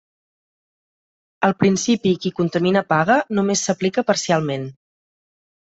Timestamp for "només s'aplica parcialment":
3.41-4.71